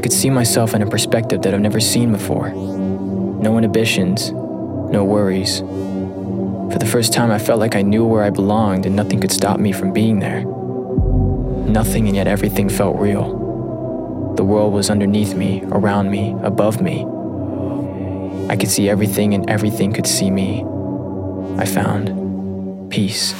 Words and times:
I 0.00 0.02
could 0.02 0.14
see 0.14 0.30
myself 0.30 0.72
in 0.72 0.80
a 0.80 0.86
perspective 0.86 1.42
that 1.42 1.52
I've 1.52 1.60
never 1.60 1.78
seen 1.78 2.10
before. 2.10 2.48
No 2.48 3.58
inhibitions, 3.58 4.30
no 4.30 5.04
worries. 5.04 5.58
For 5.58 6.78
the 6.78 6.86
first 6.86 7.12
time, 7.12 7.30
I 7.30 7.38
felt 7.38 7.60
like 7.60 7.76
I 7.76 7.82
knew 7.82 8.06
where 8.06 8.22
I 8.22 8.30
belonged 8.30 8.86
and 8.86 8.96
nothing 8.96 9.20
could 9.20 9.30
stop 9.30 9.60
me 9.60 9.72
from 9.72 9.92
being 9.92 10.20
there. 10.20 10.42
Nothing 11.66 12.06
and 12.06 12.16
yet 12.16 12.26
everything 12.26 12.70
felt 12.70 12.96
real. 12.96 14.34
The 14.38 14.42
world 14.42 14.72
was 14.72 14.88
underneath 14.88 15.34
me, 15.34 15.64
around 15.64 16.10
me, 16.10 16.34
above 16.42 16.80
me. 16.80 17.04
I 18.48 18.56
could 18.56 18.70
see 18.70 18.88
everything 18.88 19.34
and 19.34 19.50
everything 19.50 19.92
could 19.92 20.06
see 20.06 20.30
me. 20.30 20.64
I 21.58 21.66
found 21.66 22.90
peace. 22.90 23.34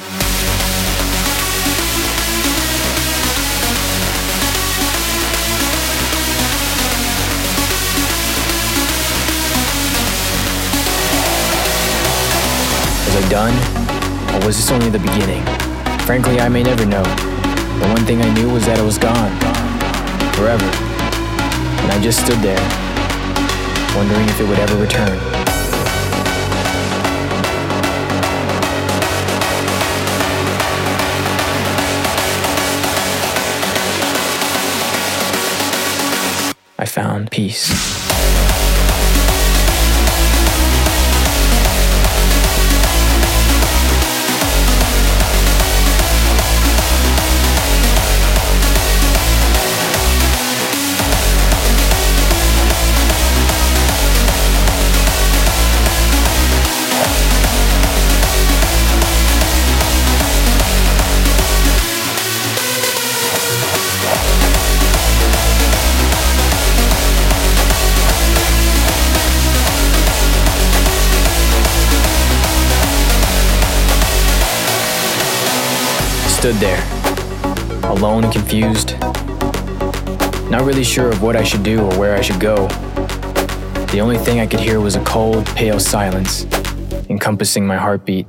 Done? 13.31 13.55
Or 14.35 14.45
was 14.45 14.57
this 14.57 14.69
only 14.71 14.89
the 14.89 14.99
beginning? 14.99 15.41
Frankly, 16.05 16.41
I 16.41 16.49
may 16.49 16.63
never 16.63 16.85
know. 16.85 17.03
The 17.79 17.87
one 17.87 18.03
thing 18.05 18.21
I 18.21 18.33
knew 18.33 18.51
was 18.51 18.65
that 18.65 18.77
it 18.77 18.83
was 18.83 18.97
gone. 18.97 19.31
Forever. 20.35 20.67
And 21.79 21.91
I 21.93 21.99
just 22.03 22.19
stood 22.25 22.39
there, 22.43 22.59
wondering 23.95 24.27
if 24.27 24.37
it 24.41 24.47
would 24.49 24.59
ever 24.59 24.75
return. 24.75 25.30
Stood 76.51 76.59
there, 76.59 77.89
alone 77.89 78.25
and 78.25 78.33
confused, 78.33 78.99
not 80.49 80.63
really 80.63 80.83
sure 80.83 81.09
of 81.09 81.21
what 81.21 81.35
I 81.35 81.43
should 81.43 81.63
do 81.63 81.79
or 81.79 81.97
where 81.97 82.15
I 82.15 82.21
should 82.21 82.39
go. 82.41 82.67
The 83.91 83.99
only 84.01 84.17
thing 84.17 84.39
I 84.41 84.47
could 84.47 84.59
hear 84.59 84.81
was 84.81 84.95
a 84.95 85.03
cold, 85.03 85.45
pale 85.47 85.79
silence 85.79 86.45
encompassing 87.09 87.65
my 87.65 87.77
heartbeat. 87.77 88.27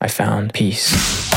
I 0.00 0.08
found 0.08 0.54
peace. 0.54 1.27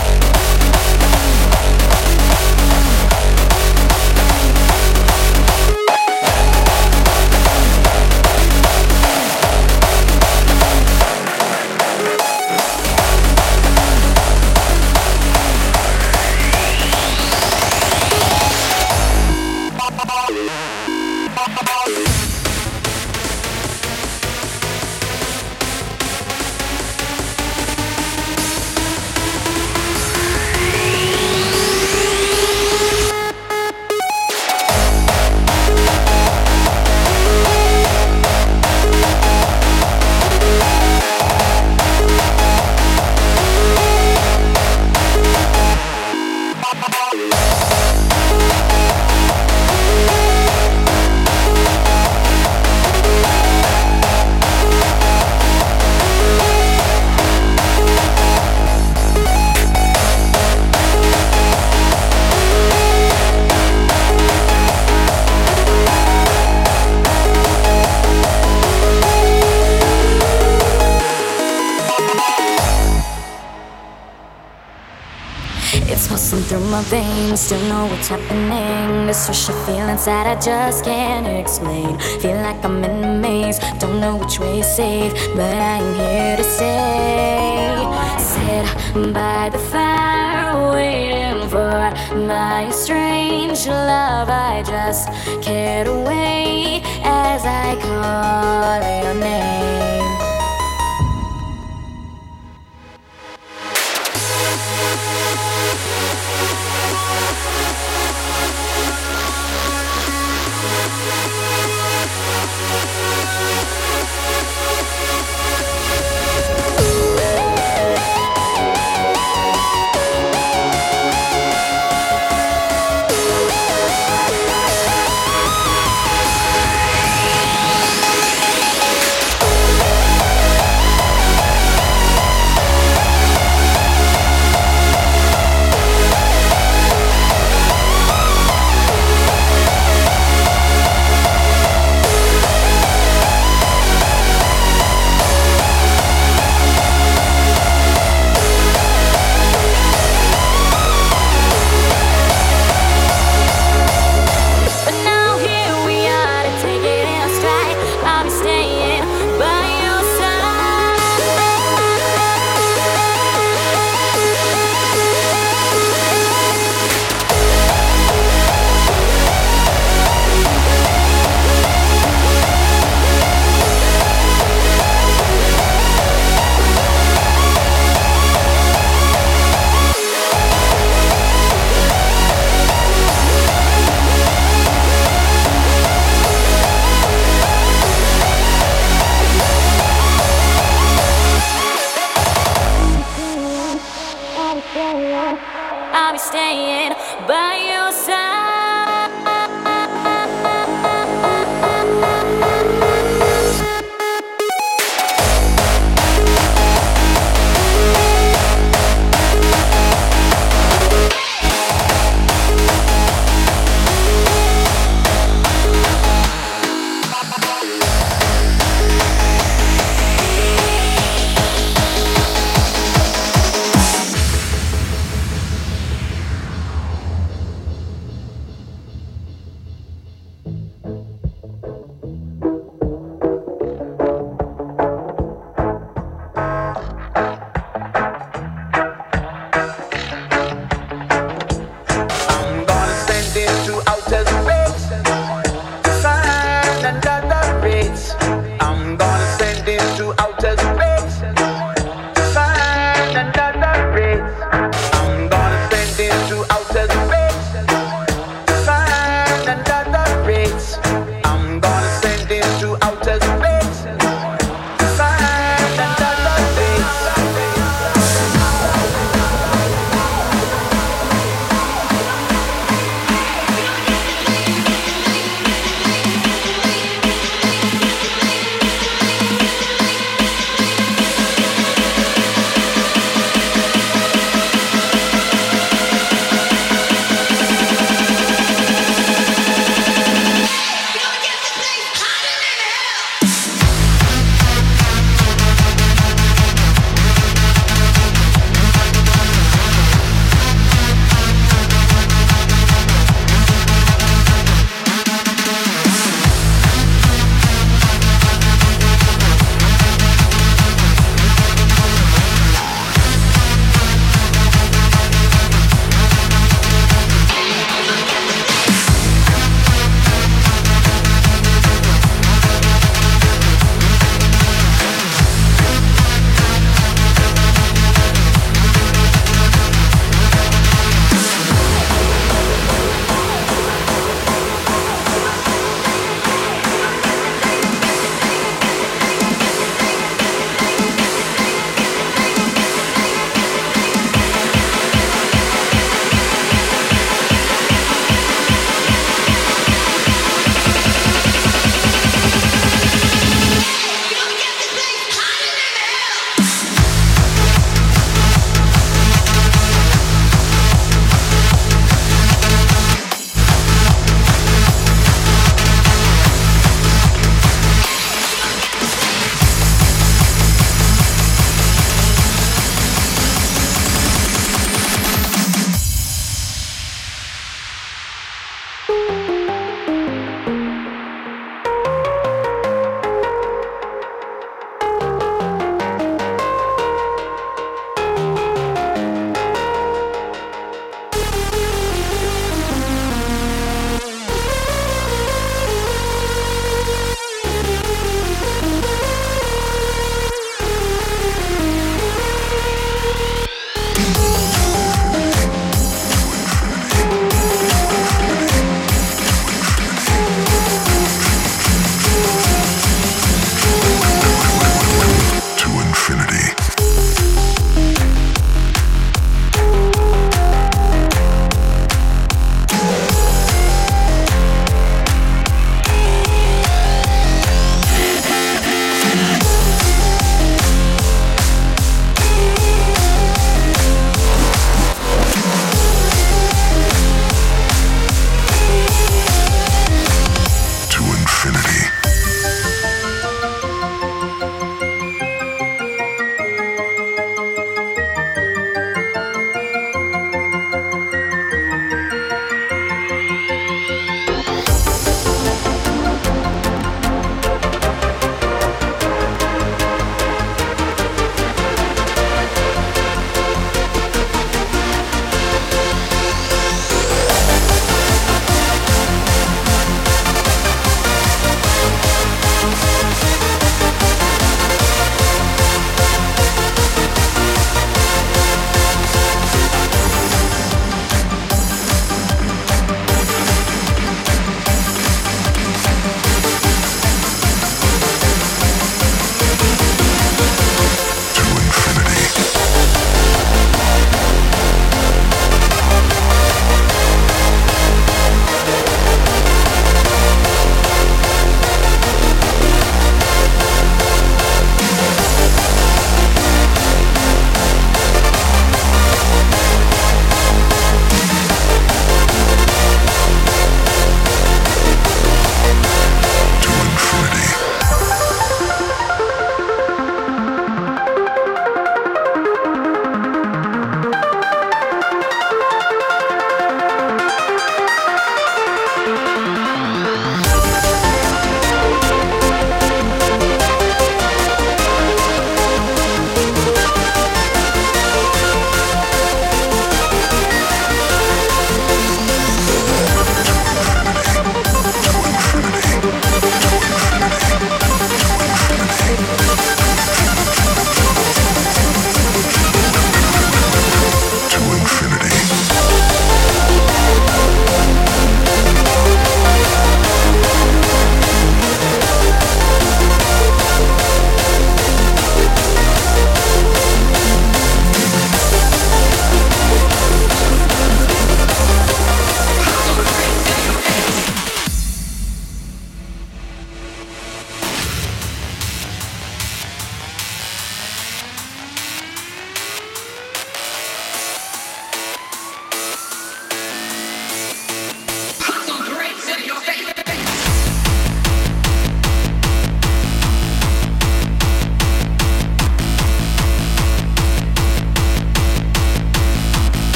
Veins, 76.79 77.41
still 77.41 77.61
know 77.67 77.85
what's 77.87 78.07
happening. 78.07 79.05
This 79.07 79.27
rush 79.27 79.49
of 79.49 79.65
feelings 79.65 80.05
that 80.05 80.25
I 80.25 80.39
just 80.39 80.85
can't 80.85 81.27
explain. 81.27 81.99
Feel 82.21 82.37
like 82.37 82.63
I'm 82.63 82.83
in 82.83 83.03
a 83.03 83.19
maze, 83.19 83.59
don't 83.79 83.99
know 83.99 84.15
which 84.15 84.39
way 84.39 84.59
is 84.59 84.75
safe, 84.75 85.11
but 85.35 85.53
I'm 85.53 85.93
here 85.95 86.37
to 86.37 86.43
stay. 86.43 87.77
Sit 88.17 89.13
by 89.13 89.49
the 89.49 89.59
fire, 89.59 90.71
waiting 90.73 91.49
for 91.49 91.91
my 92.15 92.69
strange 92.71 93.67
love. 93.67 94.29
I 94.29 94.63
just 94.65 95.09
can't 95.43 95.89
wait 96.07 96.83
as 97.03 97.43
I 97.45 97.75
call 97.81 99.03
your 99.03 99.19
name. 99.19 100.00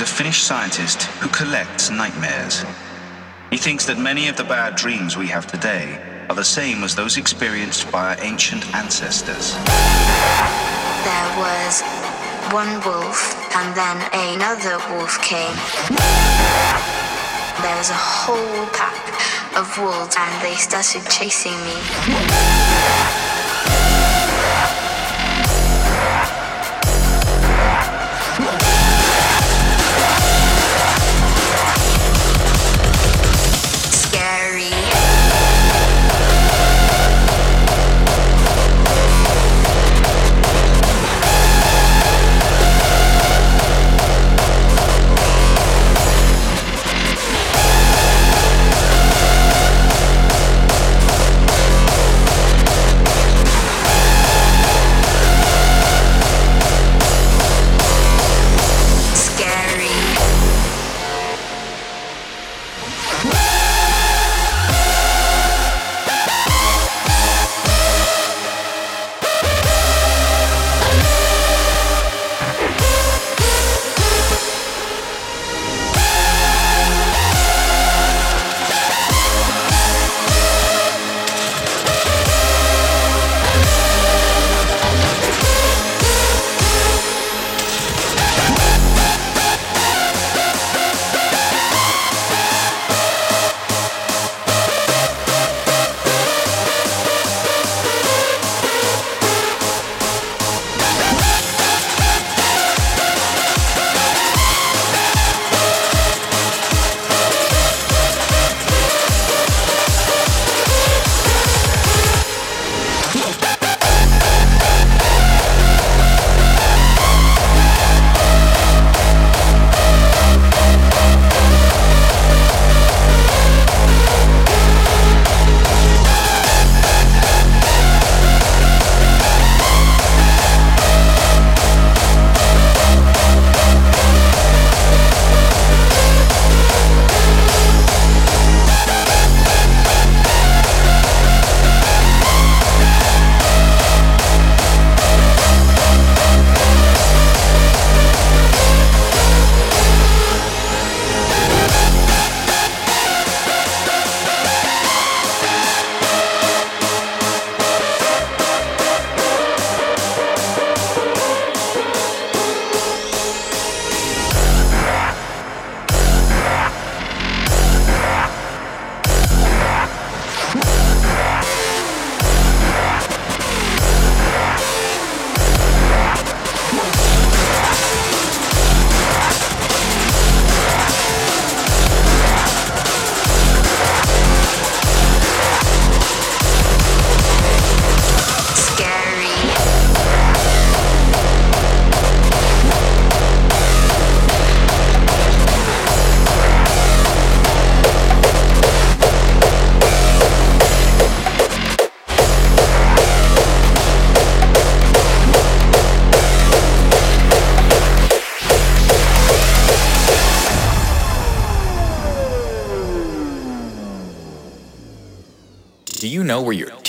is 0.00 0.10
a 0.10 0.14
Finnish 0.14 0.42
scientist 0.42 1.02
who 1.20 1.28
collects 1.28 1.90
nightmares. 1.90 2.64
He 3.50 3.58
thinks 3.58 3.84
that 3.86 3.98
many 3.98 4.28
of 4.28 4.36
the 4.36 4.44
bad 4.44 4.76
dreams 4.76 5.16
we 5.16 5.26
have 5.26 5.46
today 5.46 6.00
are 6.30 6.34
the 6.34 6.44
same 6.44 6.84
as 6.84 6.94
those 6.94 7.18
experienced 7.18 7.90
by 7.92 8.14
our 8.14 8.24
ancient 8.24 8.64
ancestors. 8.74 9.54
There 11.04 11.30
was 11.36 11.82
one 12.52 12.80
wolf, 12.86 13.20
and 13.56 13.76
then 13.76 13.96
another 14.32 14.78
wolf 14.94 15.20
came. 15.20 15.56
There 17.60 17.76
was 17.76 17.90
a 17.90 18.00
whole 18.00 18.66
pack 18.72 19.04
of 19.58 19.66
wolves, 19.76 20.16
and 20.18 20.42
they 20.42 20.54
started 20.54 21.04
chasing 21.10 21.58
me. 21.64 23.19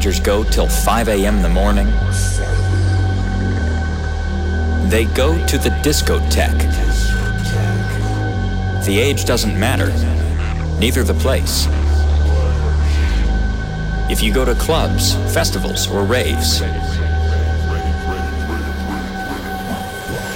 teenagers 0.00 0.20
go 0.24 0.42
till 0.44 0.66
5 0.66 1.08
a.m. 1.08 1.36
in 1.36 1.42
the 1.42 1.48
morning? 1.50 1.86
They 4.88 5.04
go 5.14 5.34
to 5.46 5.58
the 5.58 5.68
discotheque. 5.82 6.58
The 8.86 8.98
age 8.98 9.26
doesn't 9.26 9.58
matter, 9.60 9.88
neither 10.78 11.02
the 11.02 11.12
place. 11.12 11.66
If 14.10 14.22
you 14.22 14.32
go 14.32 14.46
to 14.46 14.54
clubs, 14.54 15.12
festivals, 15.34 15.86
or 15.86 16.04
raves, 16.04 16.60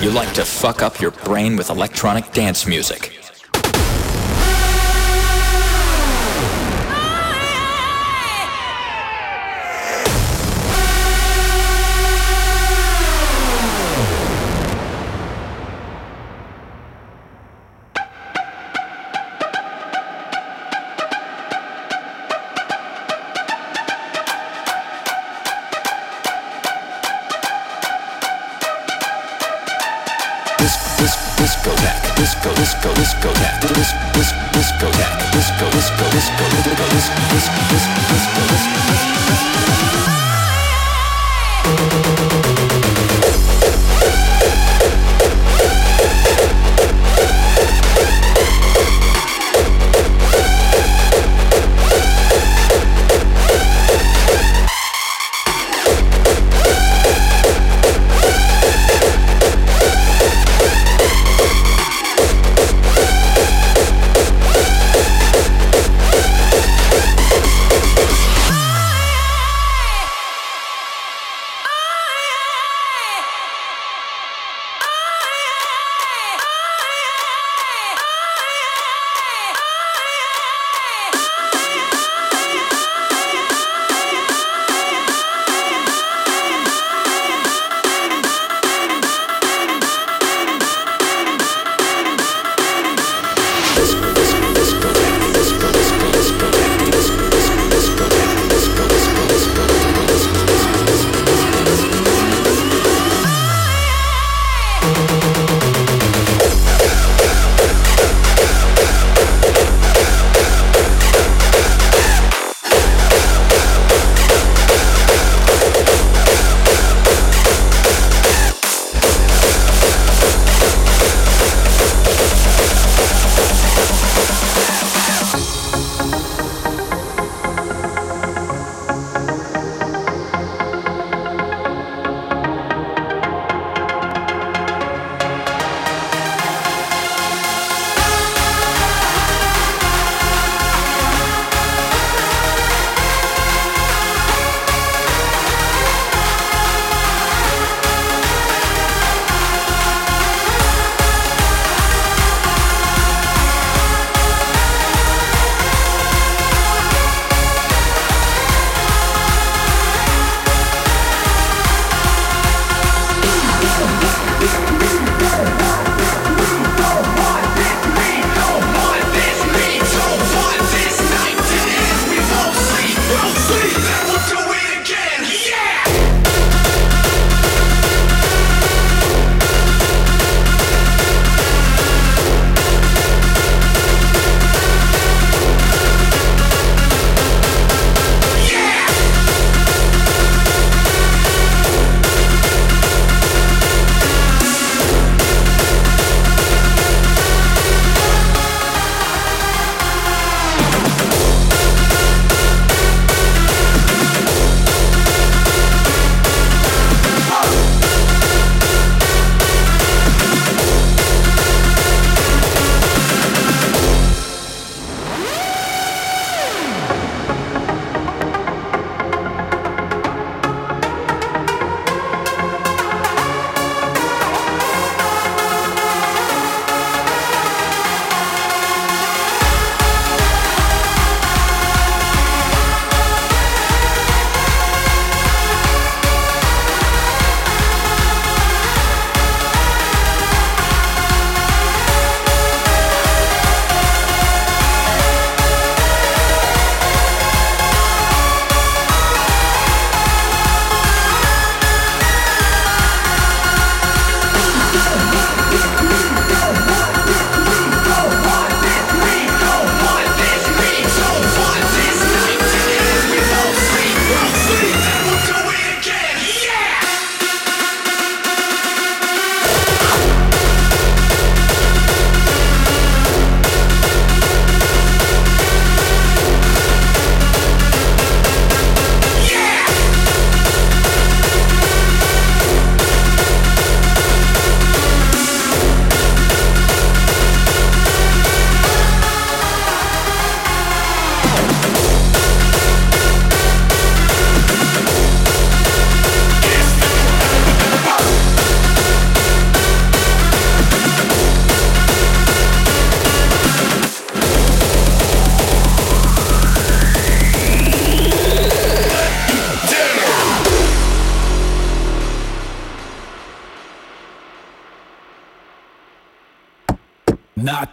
you 0.04 0.10
like 0.10 0.32
to 0.34 0.44
fuck 0.44 0.82
up 0.82 1.00
your 1.00 1.12
brain 1.12 1.56
with 1.56 1.70
electronic 1.70 2.30
dance 2.32 2.66
music. 2.66 3.13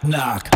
Knock. 0.02 0.51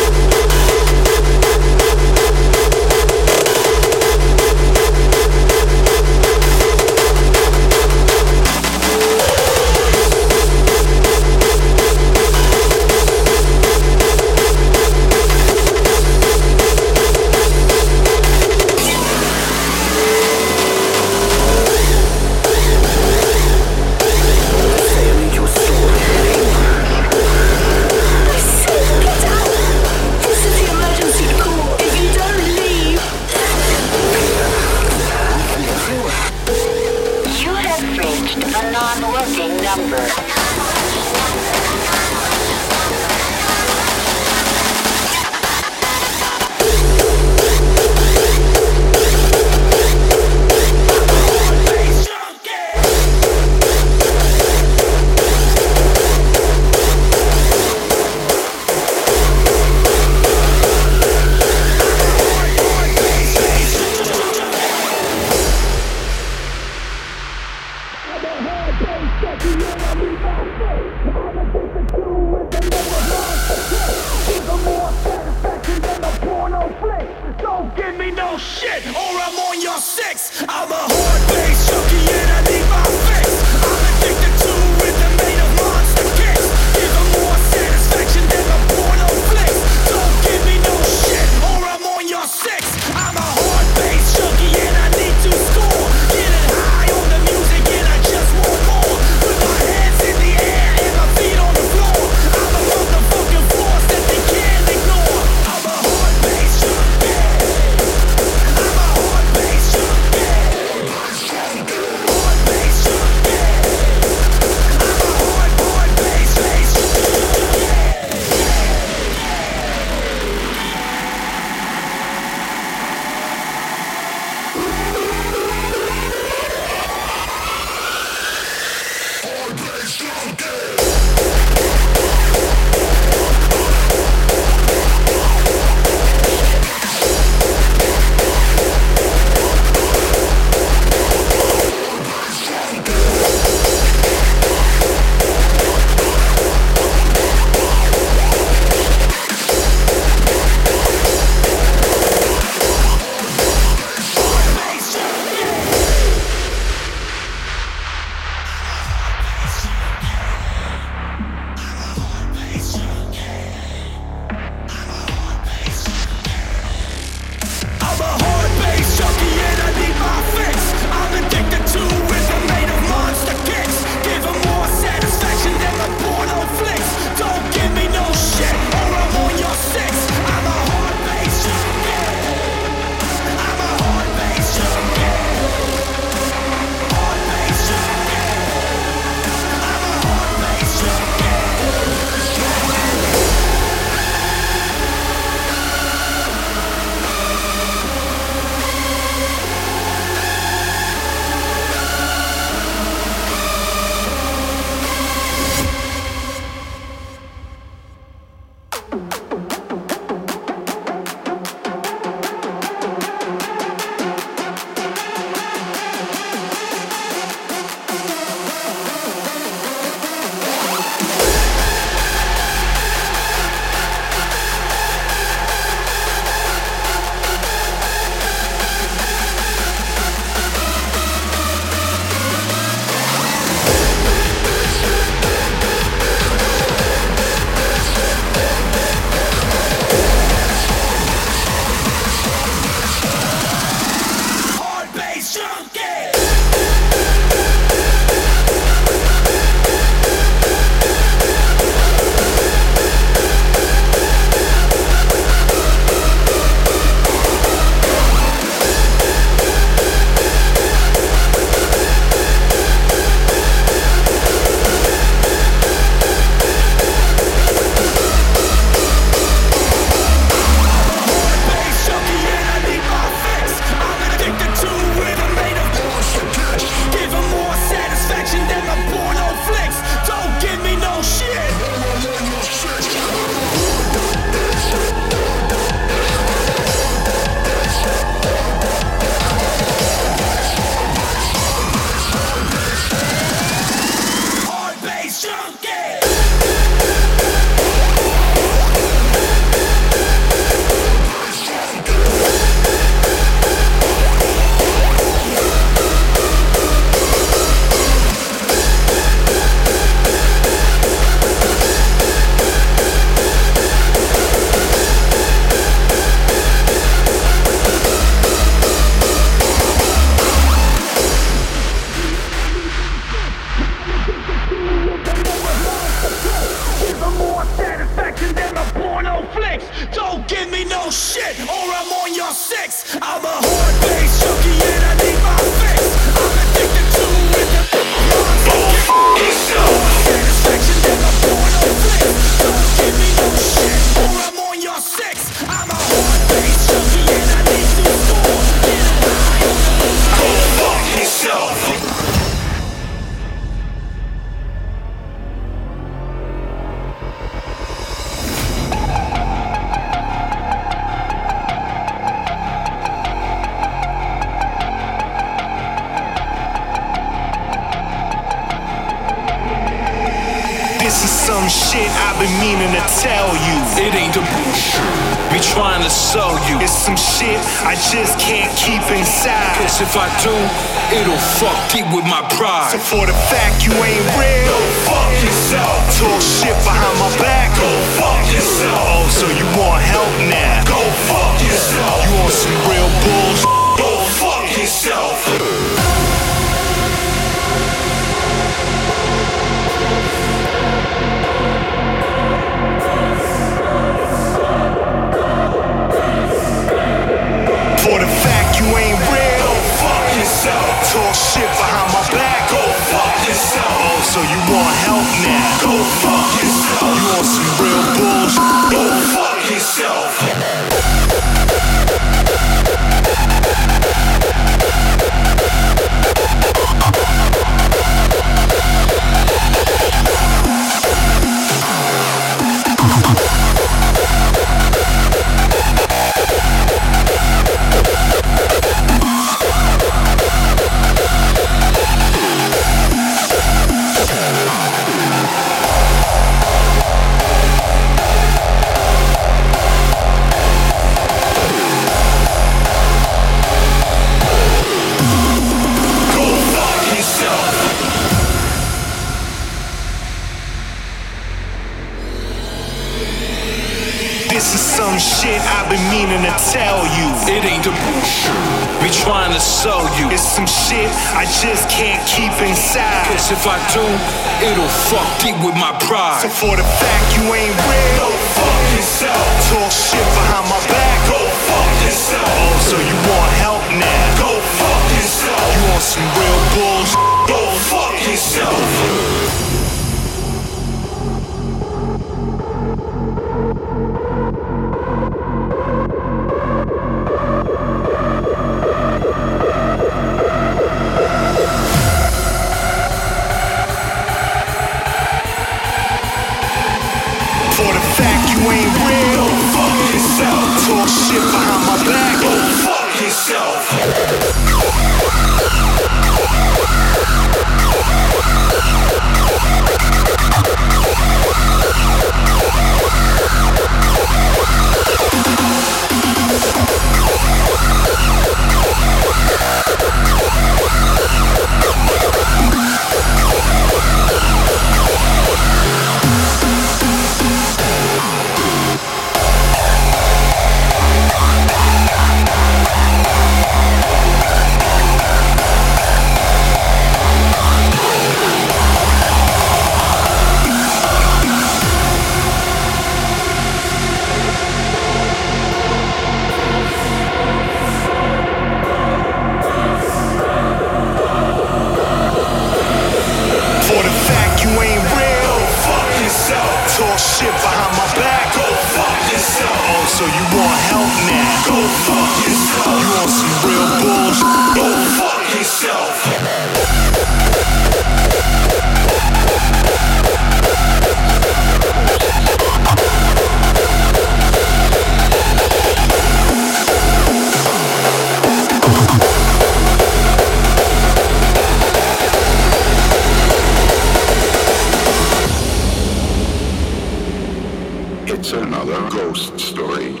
Story. 599.44 600.00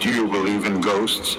Do 0.00 0.12
you 0.12 0.28
believe 0.28 0.66
in 0.66 0.80
ghosts? 0.82 1.38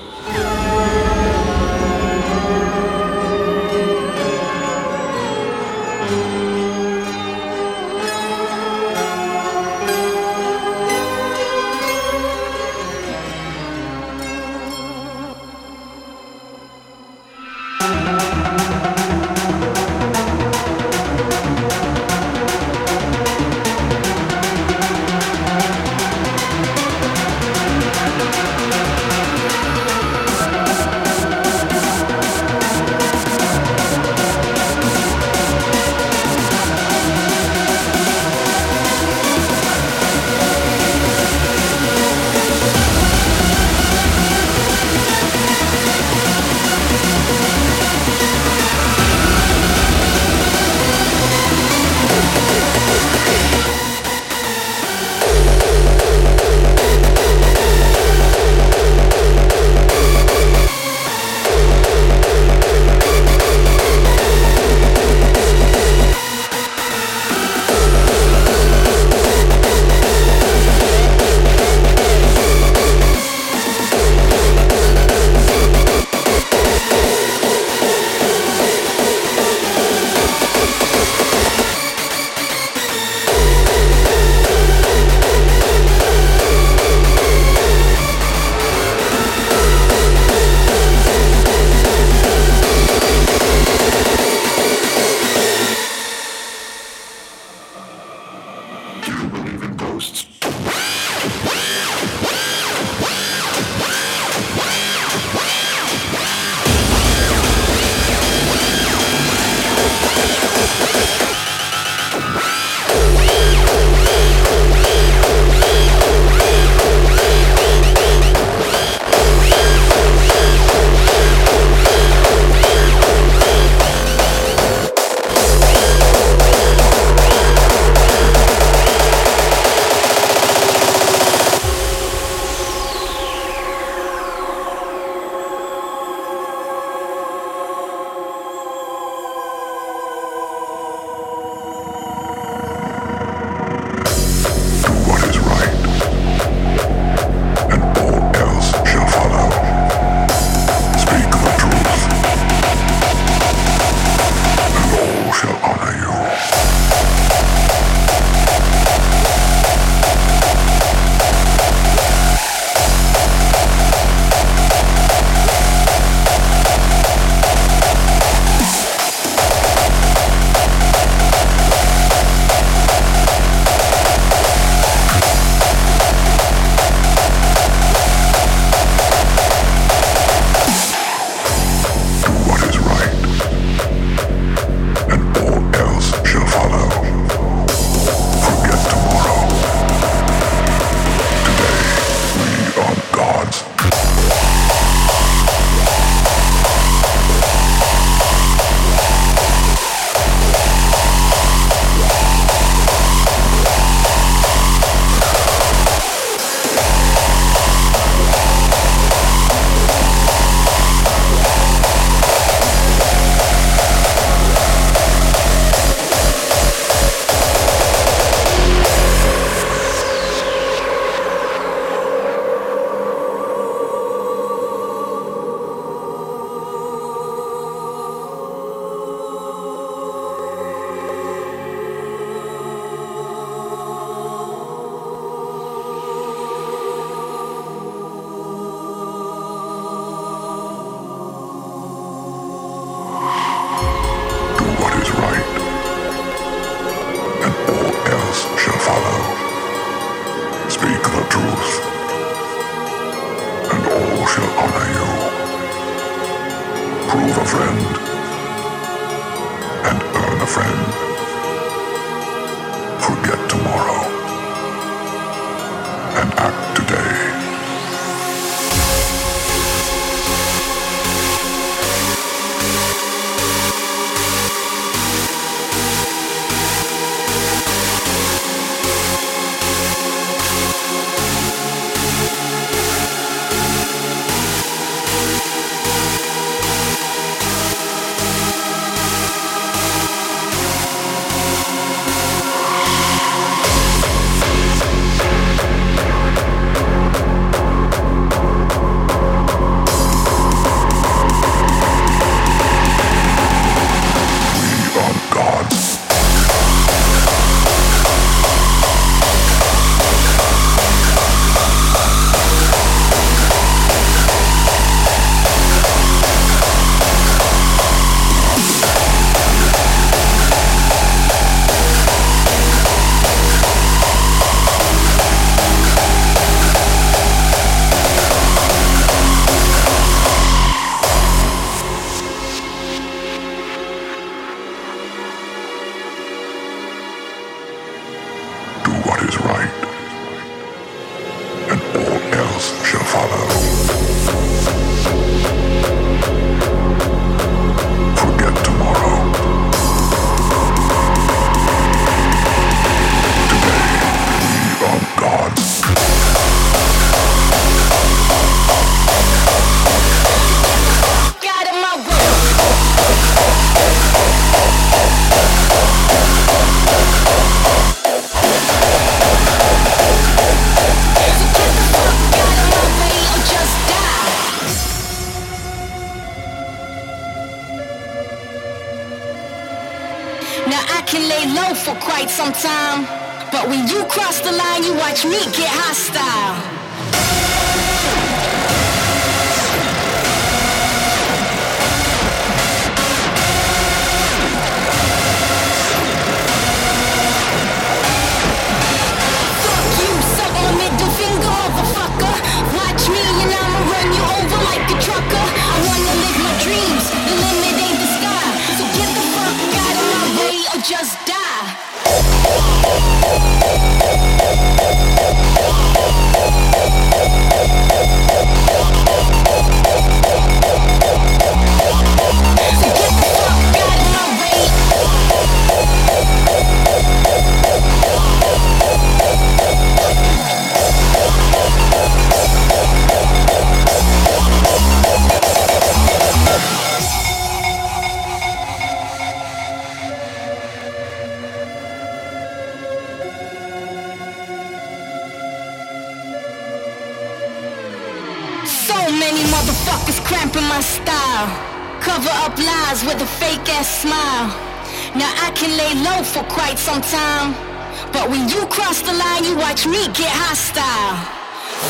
when 458.36 458.50
you 458.50 458.66
cross 458.68 459.02
the 459.02 459.14
line, 459.14 459.46
you 459.46 459.56
watch 459.56 459.88
me 459.88 460.02
get 460.12 460.28
hostile. 460.28 461.16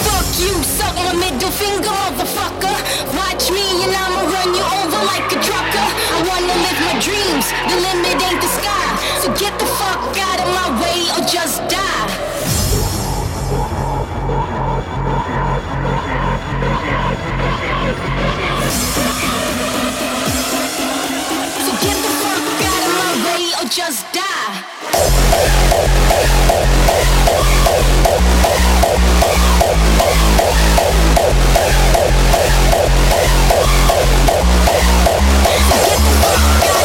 Fuck 0.05 0.29
you, 0.37 0.53
suck 0.61 0.93
my 0.93 1.13
middle 1.17 1.49
finger, 1.49 1.89
motherfucker. 1.89 2.75
Watch 3.17 3.49
me 3.49 3.65
and 3.81 3.89
I'ma 3.89 4.29
run 4.29 4.49
you 4.53 4.65
over 4.77 5.01
like 5.09 5.25
a 5.33 5.39
trucker. 5.41 5.87
I 6.13 6.19
wanna 6.29 6.55
live 6.65 6.79
my 6.85 6.95
dreams, 7.01 7.45
the 7.69 7.77
limit 7.81 8.21
ain't 8.29 8.41
the 8.45 8.51
sky. 8.61 8.87
So 9.21 9.27
get 9.41 9.57
the 9.57 9.65
fuck 9.65 10.13
out 10.29 10.39
of 10.45 10.49
my 10.59 10.69
way 10.81 10.99
or 11.17 11.21
just 11.25 11.65
die. 11.65 12.05
So 21.65 21.71
get 21.81 21.97
the 22.05 22.11
fuck 22.21 22.61
out 22.69 22.81
of 22.85 22.93
my 23.01 23.13
way 23.25 23.43
or 23.57 23.67
just 23.69 24.05
die. 24.13 24.74
Let's 27.77 27.89
get 36.63 36.84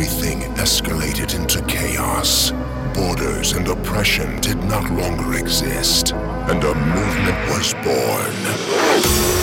everything 0.00 0.40
escalated 0.54 1.38
into 1.38 1.60
chaos. 1.66 2.52
Borders 2.94 3.52
and 3.52 3.68
oppression 3.68 4.40
did 4.40 4.56
not 4.64 4.90
longer 4.92 5.34
exist, 5.34 6.14
and 6.14 6.64
a 6.64 6.74
movement 6.74 7.50
was 7.50 7.74
born. 7.84 9.39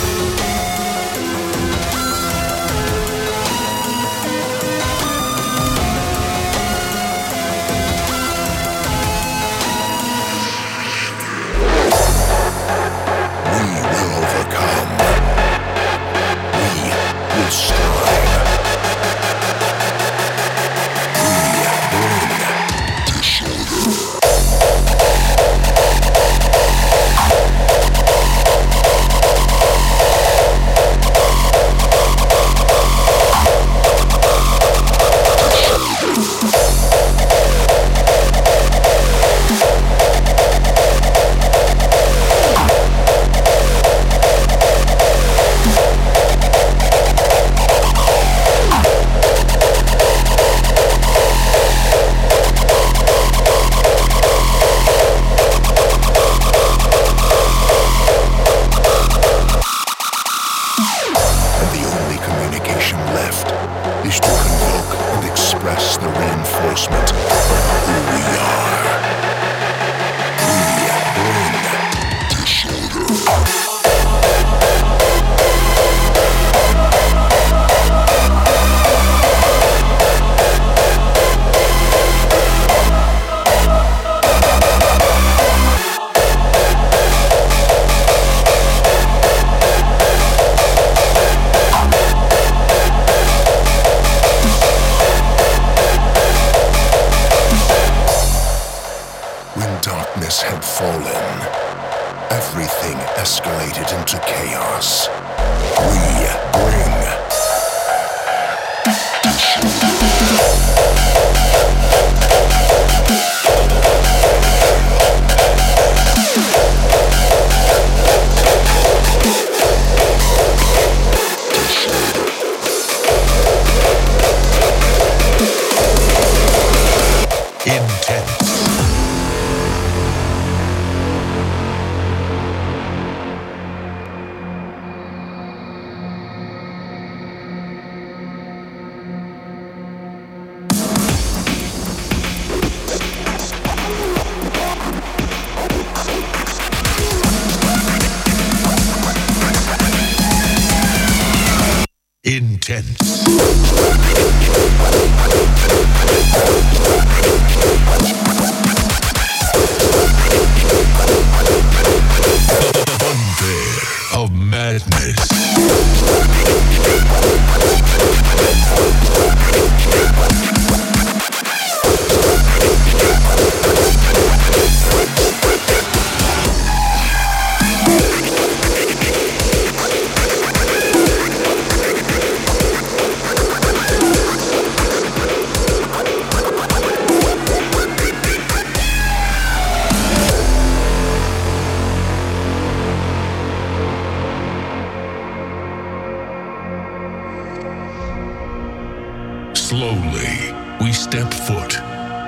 step 201.08 201.34
foot 201.34 201.72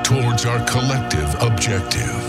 towards 0.05 0.45
our 0.45 0.65
collective 0.65 1.35
objective. 1.41 2.23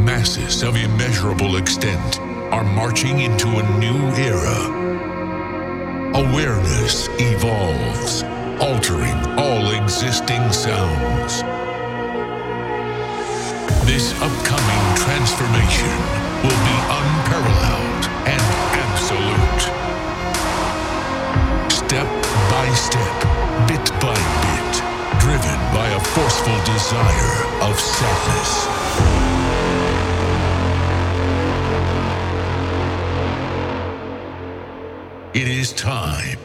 Masses 0.00 0.62
of 0.62 0.74
immeasurable 0.74 1.56
extent 1.56 2.18
are 2.50 2.64
marching 2.64 3.20
into 3.20 3.46
a 3.46 3.78
new 3.78 4.00
era. 4.16 4.58
Awareness 6.14 7.08
evolves, 7.18 8.22
altering 8.58 9.18
all 9.38 9.72
existing 9.72 10.50
sounds. 10.50 11.42
This 13.84 14.14
upcoming 14.22 14.84
transformation 14.96 15.94
will 16.40 16.60
be 16.70 16.78
unparalleled 17.00 18.04
and 18.32 18.44
absolute. 18.80 19.62
Step 21.70 22.08
by 22.50 22.66
step 22.72 23.33
bit 23.68 23.90
by 24.00 24.18
bit, 24.42 24.72
driven 25.20 25.58
by 25.72 25.88
a 25.88 26.00
forceful 26.00 26.58
desire 26.64 27.34
of 27.62 27.78
sadness. 27.78 28.68
It 35.34 35.48
is 35.48 35.72
time 35.72 36.38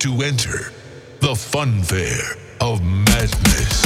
to 0.00 0.22
enter 0.22 0.72
the 1.20 1.34
fun 1.34 1.82
fair 1.82 2.36
of 2.60 2.82
madness. 2.82 3.85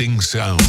Existing 0.00 0.20
sounds. 0.20 0.68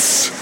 dance. 0.00 0.39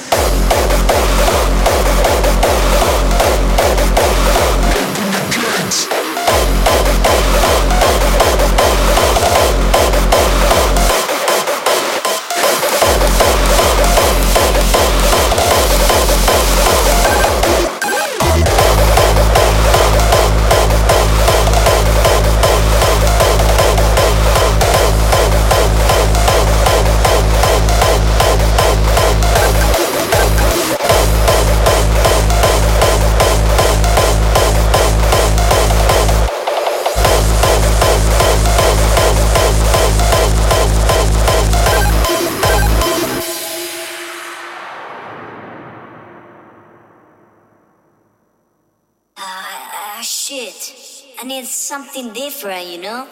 different, 52.38 52.68
you 52.68 52.78
know? 52.80 53.08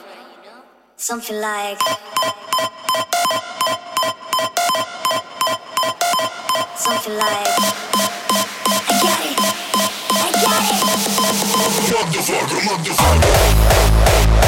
Something 0.96 1.40
like. 1.40 1.80
Something 6.76 7.16
like. 7.16 7.48
I 8.78 8.94
got 9.02 9.20
it! 9.26 9.36
I 10.12 10.30
got 10.42 10.62
it! 10.70 10.82
Motherfucker, 11.90 12.60
motherfucker! 12.68 14.45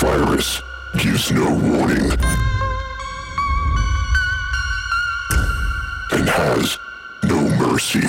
virus 0.00 0.62
gives 0.98 1.32
no 1.32 1.48
warning 1.48 2.10
and 6.12 6.28
has 6.28 6.78
no 7.24 7.40
mercy. 7.56 8.00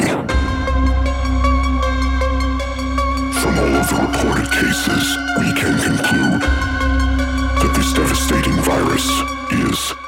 From 3.39 3.53
all 3.59 3.73
of 3.75 3.87
the 3.89 3.99
reported 4.01 4.51
cases, 4.51 5.17
we 5.39 5.53
can 5.53 5.77
conclude 5.79 6.41
that 7.61 7.73
this 7.75 7.93
devastating 7.93 8.57
virus 8.63 9.07
is 9.51 10.06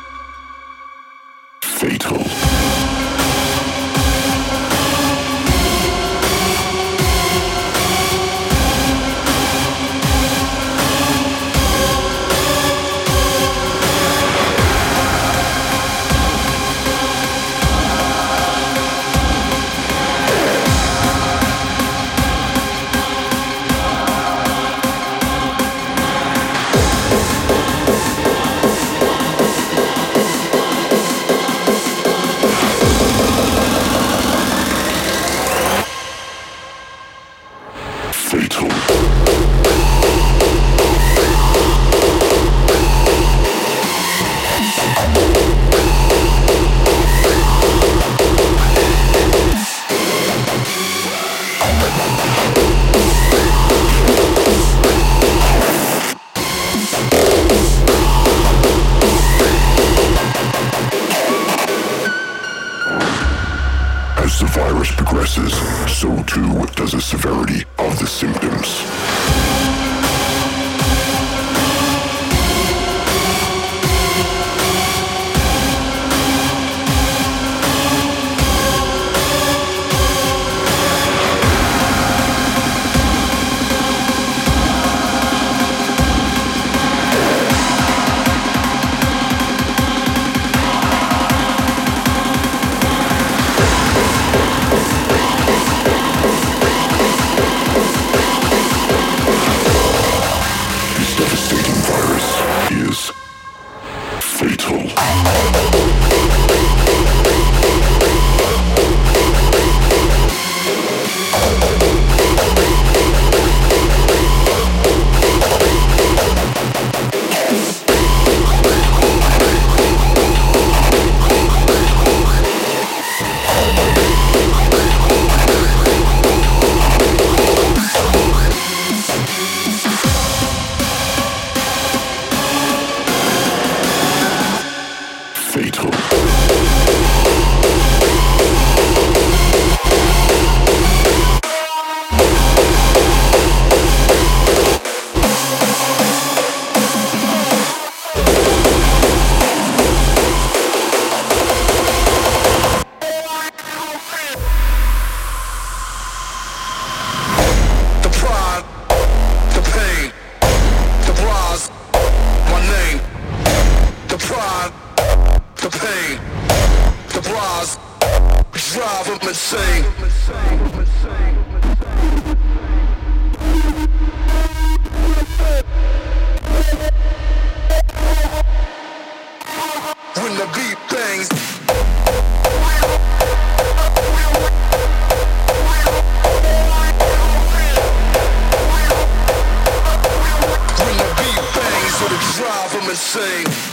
sing. 193.09 193.68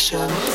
station. 0.00 0.49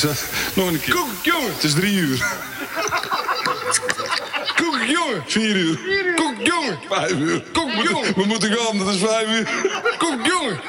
Dus, 0.00 0.10
uh, 0.10 0.56
nog 0.56 0.66
een 0.68 0.80
keer. 0.80 0.94
Koek, 0.94 1.08
jongen. 1.22 1.52
Het 1.54 1.64
is 1.64 1.72
drie 1.72 1.96
uur. 1.96 2.26
Koek, 4.56 4.82
jongen. 4.86 5.22
Vier 5.26 5.56
uur. 5.56 5.78
Koek, 6.14 6.46
jongen. 6.46 6.78
Vijf 6.88 7.12
uur. 7.12 7.42
Koek, 7.52 7.70
jongen. 7.72 8.14
We 8.14 8.24
moeten 8.26 8.52
gaan, 8.52 8.78
dat 8.78 8.94
is 8.94 9.00
vijf 9.00 9.28
uur. 9.28 9.48
Koek, 9.98 10.26
jongen. 10.26 10.60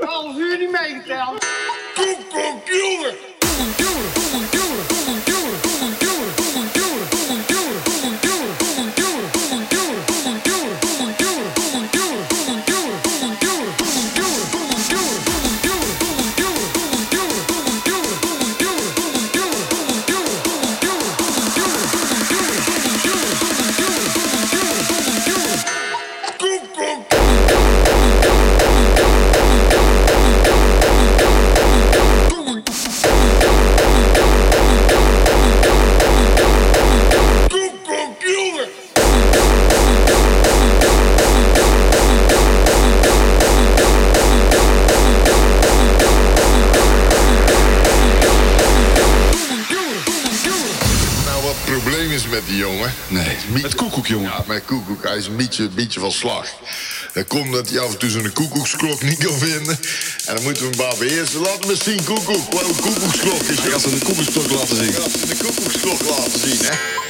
Half 0.00 0.36
uur 0.36 0.58
niet 0.58 0.70
meegeteld. 0.70 1.46
Koekoek. 54.68 55.04
Hij 55.04 55.16
is 55.16 55.26
een 55.26 55.36
beetje, 55.36 55.62
een 55.62 55.74
beetje 55.74 56.00
van 56.00 56.12
slag. 56.12 56.46
Dat 57.12 57.26
komt 57.26 57.52
dat 57.52 57.68
hij 57.70 57.78
af 57.78 57.92
en 57.92 57.98
toe 57.98 58.10
zo'n 58.10 58.32
koekoeksklok 58.32 59.02
niet 59.02 59.24
kan 59.24 59.38
vinden. 59.38 59.78
En 60.26 60.34
dan 60.34 60.42
moeten 60.42 60.62
we 60.62 60.68
hem 60.68 60.78
maar 60.86 60.96
beheersen. 60.98 61.40
Laat 61.40 61.64
me 61.64 61.70
eens 61.70 61.84
zien, 61.84 62.04
Koekoek. 62.04 62.52
Wat 62.52 62.68
een 62.68 62.80
koekoeksklok 62.80 63.42
is. 63.42 63.58
Hij 63.58 63.70
gaat 63.70 63.80
ze 63.80 63.90
de 63.90 64.04
koekoeksklok 64.04 64.50
laten 64.50 64.76
zien. 64.76 64.92
Hij 64.92 65.00
gaat 65.00 65.10
ze 65.10 65.26
de 65.26 65.36
koekoeksklok 65.36 66.00
laten 66.00 66.40
zien, 66.40 66.58
hè. 66.60 67.07